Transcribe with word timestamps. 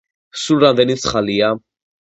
სულ 0.43 0.63
რამდენი 0.63 0.97
მსხალია? 1.01 1.53